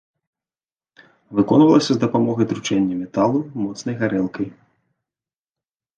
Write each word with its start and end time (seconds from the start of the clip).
Выконвалася 1.39 1.91
з 1.97 2.01
дапамогай 2.05 2.49
тручэння 2.53 2.95
металу 3.05 3.39
моцнай 3.67 3.95
гарэлкай. 4.03 4.47